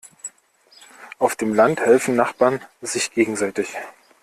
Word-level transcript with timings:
Auf 1.19 1.35
dem 1.35 1.53
Land 1.53 1.79
helfen 1.81 2.15
Nachbarn 2.15 2.59
sich 2.81 3.11
gegenseitig. 3.13 3.75